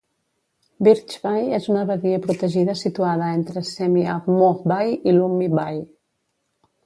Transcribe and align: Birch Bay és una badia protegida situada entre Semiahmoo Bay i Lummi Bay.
Birch 0.85 1.11
Bay 1.25 1.51
és 1.57 1.67
una 1.73 1.83
badia 1.89 2.21
protegida 2.23 2.73
situada 2.79 3.29
entre 3.41 3.63
Semiahmoo 3.71 4.49
Bay 4.73 4.95
i 5.11 5.13
Lummi 5.19 5.51
Bay. 5.59 5.81